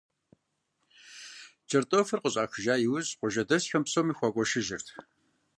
[1.69, 4.87] Кӏэртӏофыр къыщӏахыжа иужь, къуажэдэсхэм псоми хуагуэшыжырт.